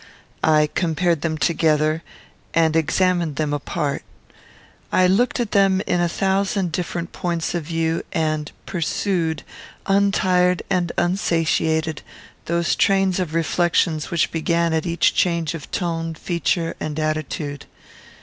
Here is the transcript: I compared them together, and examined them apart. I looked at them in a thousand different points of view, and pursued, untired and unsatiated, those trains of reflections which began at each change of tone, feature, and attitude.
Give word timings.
I 0.43 0.67
compared 0.73 1.21
them 1.21 1.37
together, 1.37 2.01
and 2.55 2.75
examined 2.75 3.35
them 3.35 3.53
apart. 3.53 4.01
I 4.91 5.05
looked 5.05 5.39
at 5.39 5.51
them 5.51 5.79
in 5.85 6.01
a 6.01 6.09
thousand 6.09 6.71
different 6.71 7.11
points 7.11 7.53
of 7.53 7.65
view, 7.65 8.01
and 8.11 8.51
pursued, 8.65 9.43
untired 9.85 10.63
and 10.71 10.91
unsatiated, 10.97 12.01
those 12.45 12.73
trains 12.75 13.19
of 13.19 13.35
reflections 13.35 14.09
which 14.09 14.31
began 14.31 14.73
at 14.73 14.87
each 14.87 15.13
change 15.13 15.53
of 15.53 15.69
tone, 15.69 16.15
feature, 16.15 16.75
and 16.79 16.99
attitude. 16.99 17.67